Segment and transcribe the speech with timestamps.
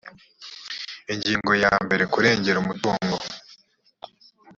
[1.13, 3.15] ingingo ya mbere kurengera umutungo